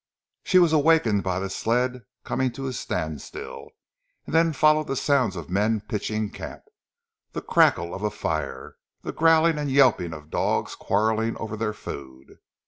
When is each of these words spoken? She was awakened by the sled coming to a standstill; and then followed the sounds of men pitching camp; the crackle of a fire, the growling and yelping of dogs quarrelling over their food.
She 0.43 0.57
was 0.57 0.73
awakened 0.73 1.21
by 1.21 1.39
the 1.39 1.47
sled 1.47 2.01
coming 2.23 2.51
to 2.53 2.65
a 2.65 2.73
standstill; 2.73 3.67
and 4.25 4.33
then 4.33 4.51
followed 4.51 4.87
the 4.87 4.95
sounds 4.95 5.35
of 5.35 5.47
men 5.47 5.79
pitching 5.79 6.31
camp; 6.31 6.63
the 7.33 7.41
crackle 7.43 7.93
of 7.93 8.01
a 8.01 8.09
fire, 8.09 8.77
the 9.03 9.13
growling 9.13 9.59
and 9.59 9.69
yelping 9.69 10.11
of 10.11 10.31
dogs 10.31 10.73
quarrelling 10.73 11.37
over 11.37 11.55
their 11.55 11.73
food. 11.73 12.37